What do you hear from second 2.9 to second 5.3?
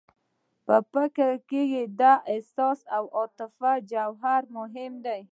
او عاطفې جوهر مهم دی